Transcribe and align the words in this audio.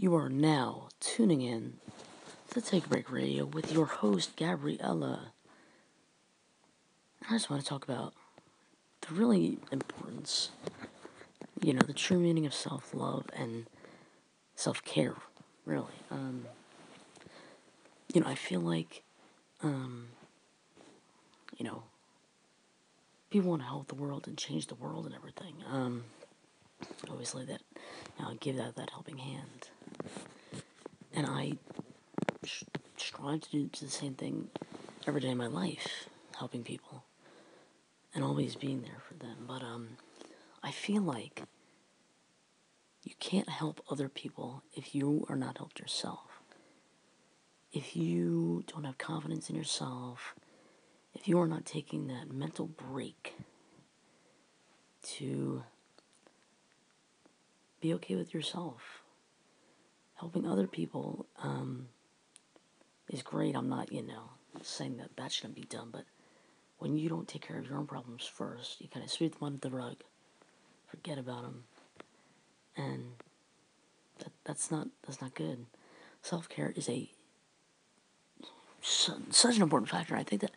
You 0.00 0.14
are 0.14 0.28
now 0.28 0.90
tuning 1.00 1.42
in 1.42 1.78
to 2.50 2.60
Take 2.60 2.88
Break 2.88 3.10
Radio 3.10 3.44
with 3.44 3.72
your 3.72 3.86
host, 3.86 4.36
Gabriella. 4.36 5.32
I 7.28 7.32
just 7.32 7.50
want 7.50 7.64
to 7.64 7.68
talk 7.68 7.82
about 7.82 8.14
the 9.00 9.12
really 9.16 9.58
importance, 9.72 10.50
you 11.60 11.72
know, 11.72 11.80
the 11.80 11.92
true 11.92 12.20
meaning 12.20 12.46
of 12.46 12.54
self 12.54 12.94
love 12.94 13.24
and 13.36 13.66
self 14.54 14.84
care, 14.84 15.16
really. 15.66 15.98
Um, 16.12 16.44
you 18.14 18.20
know, 18.20 18.28
I 18.28 18.36
feel 18.36 18.60
like, 18.60 19.02
um, 19.64 20.06
you 21.56 21.64
know, 21.64 21.82
people 23.30 23.50
want 23.50 23.62
to 23.62 23.66
help 23.66 23.88
the 23.88 23.96
world 23.96 24.28
and 24.28 24.38
change 24.38 24.68
the 24.68 24.76
world 24.76 25.06
and 25.06 25.14
everything. 25.16 25.54
Um, 25.68 26.04
obviously, 27.10 27.44
that 27.46 27.62
you 28.16 28.24
know, 28.24 28.34
give 28.38 28.54
that 28.58 28.76
that 28.76 28.90
helping 28.90 29.18
hand, 29.18 29.70
and 31.14 31.26
I 31.26 31.52
strive 32.96 33.40
to 33.42 33.50
do 33.50 33.70
the 33.80 33.90
same 33.90 34.14
thing 34.14 34.48
every 35.06 35.20
day 35.20 35.28
in 35.28 35.38
my 35.38 35.46
life, 35.46 36.08
helping 36.38 36.62
people, 36.62 37.04
and 38.14 38.22
always 38.24 38.54
being 38.54 38.82
there 38.82 39.00
for 39.06 39.14
them. 39.14 39.36
But 39.46 39.62
um, 39.62 39.96
I 40.62 40.70
feel 40.70 41.02
like 41.02 41.42
you 43.02 43.14
can't 43.20 43.48
help 43.48 43.80
other 43.90 44.08
people 44.08 44.62
if 44.74 44.94
you 44.94 45.24
are 45.28 45.36
not 45.36 45.58
helped 45.58 45.80
yourself. 45.80 46.42
If 47.72 47.96
you 47.96 48.64
don't 48.66 48.84
have 48.84 48.98
confidence 48.98 49.50
in 49.50 49.56
yourself, 49.56 50.34
if 51.14 51.28
you 51.28 51.38
are 51.40 51.46
not 51.48 51.64
taking 51.64 52.06
that 52.08 52.32
mental 52.32 52.66
break 52.66 53.34
to 55.02 55.62
be 57.80 57.94
okay 57.94 58.16
with 58.16 58.34
yourself, 58.34 59.02
helping 60.18 60.46
other 60.46 60.66
people 60.66 61.26
um, 61.42 61.88
is 63.08 63.22
great. 63.22 63.54
I'm 63.56 63.68
not, 63.68 63.92
you 63.92 64.02
know, 64.02 64.30
saying 64.62 64.96
that 64.98 65.16
that 65.16 65.32
shouldn't 65.32 65.54
be 65.54 65.62
done, 65.62 65.88
but 65.92 66.04
when 66.78 66.96
you 66.96 67.08
don't 67.08 67.28
take 67.28 67.46
care 67.46 67.58
of 67.58 67.66
your 67.66 67.78
own 67.78 67.86
problems 67.86 68.26
first, 68.26 68.80
you 68.80 68.88
kind 68.88 69.04
of 69.04 69.10
sweep 69.10 69.38
them 69.38 69.46
under 69.46 69.58
the 69.58 69.74
rug, 69.74 69.96
forget 70.86 71.18
about 71.18 71.42
them, 71.42 71.64
and 72.76 73.12
that 74.18 74.32
that's 74.44 74.70
not 74.70 74.88
that's 75.06 75.20
not 75.20 75.34
good. 75.34 75.66
Self 76.22 76.48
care 76.48 76.72
is 76.76 76.88
a 76.88 77.10
such 78.80 79.56
an 79.56 79.62
important 79.62 79.90
factor. 79.90 80.16
I 80.16 80.22
think 80.22 80.40
that 80.42 80.52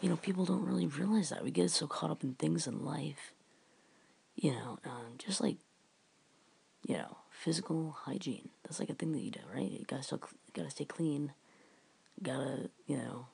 you 0.00 0.08
know 0.08 0.16
people 0.16 0.44
don't 0.44 0.64
really 0.64 0.86
realize 0.86 1.30
that 1.30 1.44
we 1.44 1.50
get 1.50 1.70
so 1.70 1.86
caught 1.86 2.10
up 2.10 2.24
in 2.24 2.34
things 2.34 2.66
in 2.66 2.84
life. 2.84 3.32
You 4.36 4.52
know, 4.52 4.78
um, 4.84 5.14
just 5.18 5.40
like 5.40 5.56
you 6.86 6.96
know 6.96 7.16
physical 7.30 7.96
hygiene. 8.04 8.48
That's 8.64 8.80
like 8.80 8.90
a 8.90 8.94
thing 8.94 9.12
that 9.12 9.20
you 9.20 9.30
do, 9.30 9.40
right? 9.54 9.70
You 9.70 9.84
gotta 9.86 10.02
still 10.02 10.20
gotta 10.54 10.70
stay 10.70 10.84
clean. 10.84 11.32
Gotta 12.22 12.70
you 12.86 12.96
know 12.96 13.26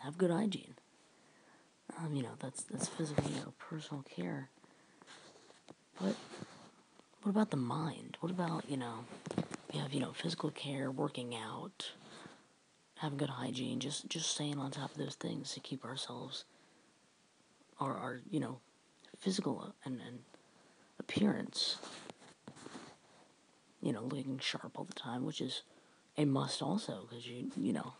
have 0.00 0.18
good 0.18 0.30
hygiene. 0.30 0.74
Um, 1.98 2.14
you 2.14 2.22
know 2.22 2.34
that's 2.38 2.62
that's 2.64 2.88
physical, 2.88 3.24
you 3.30 3.36
know, 3.36 3.52
personal 3.58 4.02
care. 4.02 4.48
But 6.00 6.14
what 7.22 7.30
about 7.30 7.50
the 7.50 7.56
mind? 7.56 8.16
What 8.20 8.30
about 8.30 8.68
you 8.68 8.76
know 8.76 9.04
we 9.72 9.78
have 9.78 9.92
you 9.92 10.00
know 10.00 10.12
physical 10.12 10.50
care, 10.50 10.90
working 10.90 11.34
out, 11.34 11.92
having 12.96 13.18
good 13.18 13.30
hygiene, 13.30 13.80
just 13.80 14.08
just 14.08 14.30
staying 14.30 14.58
on 14.58 14.70
top 14.70 14.92
of 14.92 14.98
those 14.98 15.14
things 15.14 15.52
to 15.54 15.60
keep 15.60 15.84
ourselves, 15.84 16.44
our 17.80 17.96
our 17.96 18.20
you 18.30 18.40
know, 18.40 18.58
physical 19.18 19.74
and 19.84 20.00
and 20.06 20.20
appearance. 20.98 21.78
You 23.80 23.92
know, 23.92 24.02
looking 24.02 24.38
sharp 24.40 24.72
all 24.76 24.84
the 24.84 24.94
time, 24.94 25.24
which 25.24 25.40
is 25.40 25.62
a 26.16 26.24
must 26.24 26.62
also 26.62 27.06
because 27.08 27.26
you 27.26 27.50
you 27.56 27.72
know 27.72 27.92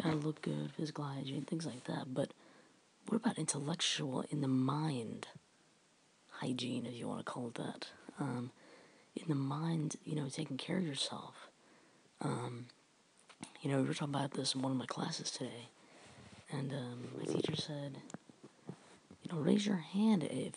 gotta 0.00 0.16
look 0.16 0.42
good, 0.42 0.70
physical 0.76 1.04
hygiene, 1.04 1.42
things 1.42 1.66
like 1.66 1.84
that. 1.84 2.14
But 2.14 2.32
what 3.08 3.16
about 3.16 3.38
intellectual 3.38 4.24
in 4.30 4.40
the 4.40 4.48
mind? 4.48 5.28
Hygiene, 6.30 6.86
if 6.86 6.94
you 6.94 7.08
want 7.08 7.18
to 7.20 7.24
call 7.24 7.48
it 7.48 7.54
that. 7.54 7.88
Um, 8.20 8.50
in 9.16 9.24
the 9.28 9.34
mind, 9.34 9.96
you 10.04 10.14
know, 10.14 10.28
taking 10.28 10.56
care 10.56 10.78
of 10.78 10.86
yourself. 10.86 11.48
Um, 12.20 12.66
you 13.62 13.70
know, 13.70 13.80
we 13.80 13.88
were 13.88 13.94
talking 13.94 14.14
about 14.14 14.32
this 14.32 14.54
in 14.54 14.62
one 14.62 14.72
of 14.72 14.78
my 14.78 14.86
classes 14.86 15.30
today, 15.30 15.68
and 16.52 16.72
um, 16.72 17.08
my 17.18 17.24
teacher 17.24 17.56
said, 17.56 17.98
you 19.28 19.34
know, 19.34 19.42
raise 19.42 19.66
your 19.66 19.76
hand 19.76 20.24
if 20.24 20.54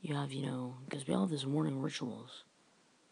you 0.00 0.14
have, 0.14 0.32
you 0.32 0.44
know, 0.44 0.76
because 0.84 1.06
we 1.06 1.14
all 1.14 1.22
have 1.22 1.30
these 1.30 1.46
morning 1.46 1.80
rituals. 1.80 2.44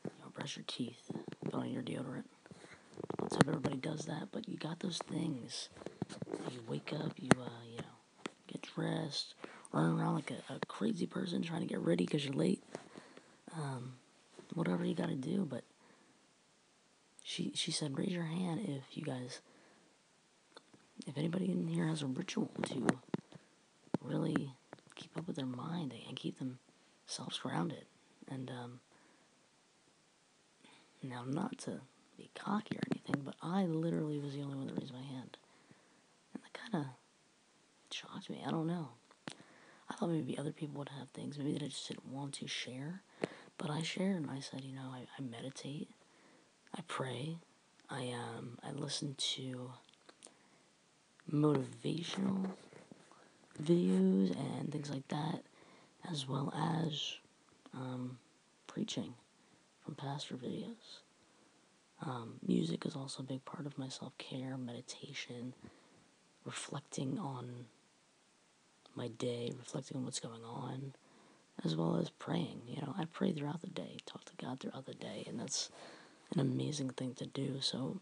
You 0.04 0.10
know, 0.20 0.30
brush 0.34 0.56
your 0.56 0.64
teeth, 0.66 1.10
put 1.44 1.54
on 1.54 1.70
your 1.70 1.82
deodorant. 1.82 2.24
Let's 3.20 3.36
hope 3.36 3.48
everybody 3.48 3.76
does 3.76 4.06
that, 4.06 4.28
but 4.32 4.48
you 4.48 4.56
got 4.56 4.80
those 4.80 4.98
things. 4.98 5.68
You 6.50 6.60
wake 6.66 6.92
up, 6.92 7.12
you, 7.16 7.30
uh, 7.40 7.64
you 7.68 7.78
know, 7.78 7.84
get 8.46 8.62
dressed, 8.62 9.34
run 9.72 9.98
around 9.98 10.16
like 10.16 10.32
a, 10.32 10.52
a 10.52 10.58
crazy 10.66 11.06
person 11.06 11.42
trying 11.42 11.60
to 11.60 11.66
get 11.66 11.80
ready 11.80 12.04
because 12.04 12.24
you're 12.24 12.34
late. 12.34 12.62
Um, 13.56 13.94
whatever 14.54 14.84
you 14.84 14.94
got 14.94 15.08
to 15.08 15.14
do. 15.14 15.46
But 15.48 15.64
she 17.22 17.52
she 17.54 17.70
said, 17.70 17.98
raise 17.98 18.12
your 18.12 18.24
hand 18.24 18.60
if 18.60 18.96
you 18.96 19.04
guys, 19.04 19.40
if 21.06 21.16
anybody 21.16 21.50
in 21.50 21.68
here 21.68 21.86
has 21.86 22.02
a 22.02 22.06
ritual 22.06 22.50
to 22.66 22.86
really 24.02 24.54
keep 25.02 25.16
up 25.16 25.26
with 25.26 25.36
their 25.36 25.46
mind 25.46 25.92
and 26.06 26.16
keep 26.16 26.38
themselves 26.38 27.38
grounded. 27.38 27.84
And 28.30 28.50
um, 28.50 28.80
now, 31.02 31.24
not 31.26 31.58
to 31.58 31.80
be 32.16 32.30
cocky 32.34 32.76
or 32.76 32.82
anything, 32.90 33.22
but 33.24 33.34
I 33.42 33.64
literally 33.64 34.18
was 34.18 34.34
the 34.34 34.42
only 34.42 34.56
one 34.56 34.66
that 34.68 34.78
raised 34.78 34.92
my 34.92 35.02
hand, 35.02 35.36
and 36.32 36.42
that 36.42 36.52
kind 36.52 36.84
of 36.84 36.90
shocked 37.94 38.30
me. 38.30 38.42
I 38.46 38.50
don't 38.50 38.66
know. 38.66 38.88
I 39.90 39.94
thought 39.94 40.10
maybe 40.10 40.38
other 40.38 40.52
people 40.52 40.78
would 40.78 40.88
have 40.98 41.10
things. 41.10 41.36
Maybe 41.36 41.52
they 41.58 41.66
just 41.66 41.88
didn't 41.88 42.10
want 42.10 42.34
to 42.34 42.46
share. 42.46 43.02
But 43.58 43.70
I 43.70 43.82
shared 43.82 44.16
and 44.16 44.30
I 44.30 44.40
said, 44.40 44.62
you 44.64 44.74
know, 44.74 44.90
I, 44.92 45.00
I 45.18 45.22
meditate, 45.22 45.88
I 46.74 46.80
pray, 46.88 47.36
I 47.90 48.12
um 48.12 48.58
I 48.64 48.72
listen 48.72 49.14
to 49.18 49.72
motivational 51.30 52.46
videos 53.60 54.36
and 54.38 54.70
things 54.70 54.90
like 54.90 55.06
that, 55.08 55.42
as 56.10 56.28
well 56.28 56.52
as 56.56 57.14
um, 57.74 58.18
preaching 58.66 59.14
from 59.84 59.94
pastor 59.94 60.34
videos. 60.34 61.00
Um, 62.04 62.34
music 62.46 62.84
is 62.84 62.96
also 62.96 63.22
a 63.22 63.26
big 63.26 63.44
part 63.44 63.66
of 63.66 63.78
my 63.78 63.88
self 63.88 64.16
care, 64.18 64.56
meditation, 64.56 65.54
reflecting 66.44 67.18
on 67.18 67.66
my 68.94 69.08
day, 69.08 69.52
reflecting 69.56 69.96
on 69.96 70.04
what's 70.04 70.20
going 70.20 70.44
on, 70.44 70.94
as 71.64 71.76
well 71.76 71.96
as 71.96 72.10
praying. 72.10 72.62
You 72.66 72.82
know, 72.82 72.94
I 72.98 73.04
pray 73.04 73.32
throughout 73.32 73.60
the 73.60 73.68
day, 73.68 73.98
talk 74.04 74.24
to 74.24 74.44
God 74.44 74.60
throughout 74.60 74.86
the 74.86 74.94
day, 74.94 75.24
and 75.28 75.38
that's 75.38 75.70
an 76.32 76.40
amazing 76.40 76.90
thing 76.90 77.14
to 77.14 77.26
do. 77.26 77.60
So, 77.60 78.00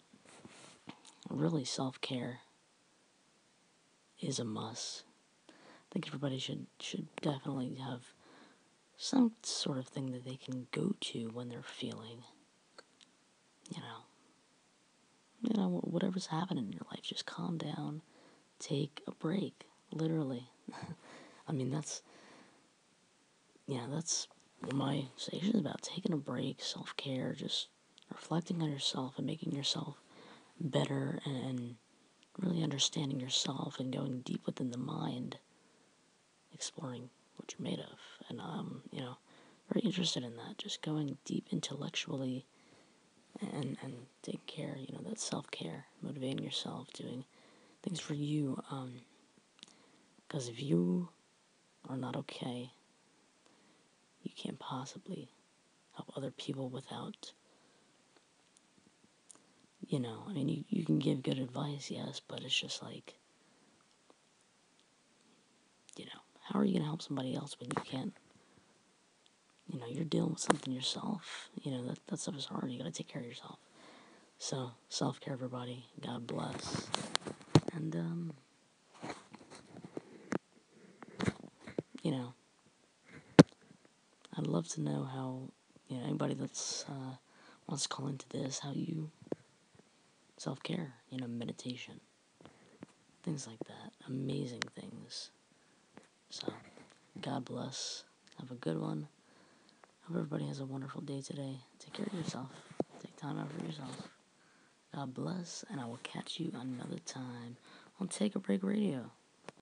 really, 1.28 1.64
self 1.64 2.00
care 2.00 2.40
is 4.20 4.38
a 4.38 4.44
must. 4.44 5.04
I 5.90 5.92
think 5.92 6.06
everybody 6.06 6.38
should 6.38 6.66
should 6.78 7.08
definitely 7.20 7.74
have 7.74 8.02
some 8.96 9.32
sort 9.42 9.78
of 9.78 9.88
thing 9.88 10.12
that 10.12 10.24
they 10.24 10.36
can 10.36 10.66
go 10.72 10.94
to 11.00 11.30
when 11.32 11.48
they're 11.48 11.62
feeling, 11.62 12.22
you 13.74 13.80
know, 13.80 14.04
you 15.42 15.56
know, 15.56 15.80
whatever's 15.84 16.26
happening 16.26 16.66
in 16.66 16.72
your 16.72 16.86
life. 16.90 17.02
Just 17.02 17.26
calm 17.26 17.58
down, 17.58 18.02
take 18.58 19.00
a 19.06 19.12
break, 19.12 19.64
literally. 19.92 20.50
I 21.48 21.52
mean, 21.52 21.70
that's 21.70 22.02
yeah, 23.66 23.86
that's 23.90 24.28
what 24.60 24.74
my 24.74 25.04
station 25.16 25.50
is 25.54 25.60
about 25.60 25.82
taking 25.82 26.12
a 26.12 26.16
break, 26.16 26.62
self 26.62 26.96
care, 26.96 27.32
just 27.32 27.68
reflecting 28.10 28.60
on 28.62 28.70
yourself 28.70 29.14
and 29.16 29.26
making 29.26 29.52
yourself 29.52 29.96
better 30.60 31.20
and 31.24 31.76
really 32.38 32.62
understanding 32.62 33.20
yourself 33.20 33.78
and 33.78 33.92
going 33.92 34.20
deep 34.20 34.44
within 34.46 34.70
the 34.70 34.78
mind, 34.78 35.38
exploring 36.60 37.08
what 37.36 37.54
you're 37.58 37.70
made 37.70 37.80
of. 37.80 37.98
And, 38.28 38.38
um, 38.40 38.82
you 38.92 39.00
know, 39.00 39.16
very 39.72 39.80
interested 39.82 40.22
in 40.22 40.36
that, 40.36 40.58
just 40.58 40.82
going 40.82 41.16
deep 41.24 41.46
intellectually 41.50 42.44
and, 43.40 43.78
and 43.82 43.94
taking 44.22 44.40
care, 44.46 44.76
you 44.78 44.92
know, 44.92 45.00
that 45.08 45.18
self 45.18 45.50
care, 45.50 45.86
motivating 46.02 46.44
yourself, 46.44 46.92
doing 46.92 47.24
things 47.82 47.98
for 48.00 48.14
you. 48.14 48.62
Um 48.70 48.92
Because 50.28 50.48
if 50.48 50.62
you 50.62 51.08
are 51.88 51.96
not 51.96 52.14
okay, 52.16 52.70
you 54.22 54.30
can't 54.36 54.58
possibly 54.58 55.30
help 55.96 56.08
other 56.16 56.30
people 56.30 56.68
without 56.68 57.32
you 59.88 59.98
know 59.98 60.18
i 60.28 60.32
mean 60.32 60.48
you, 60.48 60.64
you 60.68 60.84
can 60.84 60.98
give 60.98 61.22
good 61.22 61.38
advice 61.38 61.90
yes 61.90 62.20
but 62.28 62.42
it's 62.42 62.58
just 62.58 62.82
like 62.82 63.14
you 65.96 66.04
know 66.04 66.20
how 66.52 66.58
are 66.58 66.64
you 66.64 66.72
going 66.72 66.82
to 66.82 66.88
help 66.88 67.02
somebody 67.02 67.34
else 67.34 67.56
when 67.58 67.70
you 67.70 67.82
can't 67.82 68.12
you 69.72 69.78
know, 69.78 69.86
you're 69.88 70.04
dealing 70.04 70.30
with 70.30 70.40
something 70.40 70.72
yourself, 70.72 71.48
you 71.62 71.70
know, 71.70 71.86
that, 71.86 71.98
that 72.08 72.18
stuff 72.18 72.36
is 72.36 72.46
hard. 72.46 72.70
You 72.70 72.78
gotta 72.78 72.90
take 72.90 73.08
care 73.08 73.22
of 73.22 73.28
yourself. 73.28 73.58
So, 74.38 74.72
self 74.88 75.20
care, 75.20 75.34
everybody. 75.34 75.84
God 76.04 76.26
bless. 76.26 76.88
And, 77.72 77.94
um, 77.94 78.32
you 82.02 82.10
know, 82.10 82.34
I'd 84.36 84.46
love 84.46 84.66
to 84.70 84.80
know 84.80 85.04
how, 85.04 85.50
you 85.88 85.98
know, 85.98 86.04
anybody 86.04 86.34
that's, 86.34 86.84
uh, 86.88 87.14
wants 87.68 87.84
to 87.84 87.88
call 87.88 88.08
into 88.08 88.28
this, 88.30 88.58
how 88.58 88.72
you 88.72 89.10
self 90.36 90.62
care, 90.62 90.94
you 91.10 91.18
know, 91.18 91.28
meditation, 91.28 92.00
things 93.22 93.46
like 93.46 93.60
that. 93.68 93.92
Amazing 94.08 94.62
things. 94.74 95.30
So, 96.30 96.52
God 97.20 97.44
bless. 97.44 98.04
Have 98.38 98.52
a 98.52 98.54
good 98.54 98.80
one. 98.80 99.08
Hope 100.02 100.16
everybody 100.16 100.46
has 100.46 100.60
a 100.60 100.64
wonderful 100.64 101.00
day 101.00 101.20
today. 101.20 101.58
Take 101.80 101.92
care 101.92 102.06
of 102.06 102.14
yourself. 102.14 102.48
Take 103.02 103.16
time 103.16 103.36
out 103.36 103.50
for 103.50 103.66
yourself. 103.66 104.08
God 104.94 105.12
bless, 105.12 105.64
and 105.70 105.80
I 105.80 105.86
will 105.86 105.98
catch 106.04 106.38
you 106.38 106.52
another 106.54 107.00
time 107.04 107.56
on 108.00 108.06
Take 108.06 108.36
a 108.36 108.38
Break 108.38 108.62
Radio. 108.62 109.10